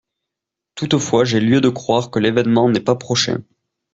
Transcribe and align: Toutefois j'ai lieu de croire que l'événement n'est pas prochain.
Toutefois 0.73 1.25
j'ai 1.25 1.39
lieu 1.39 1.61
de 1.61 1.69
croire 1.69 2.09
que 2.09 2.17
l'événement 2.17 2.67
n'est 2.67 2.79
pas 2.79 2.95
prochain. 2.95 3.43